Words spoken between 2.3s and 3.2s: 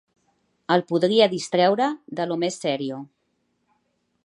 lo més serio